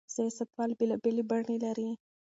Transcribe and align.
سياستوال 0.15 0.71
بېلابېلې 0.79 1.23
بڼې 1.29 1.57
لري. 1.65 1.89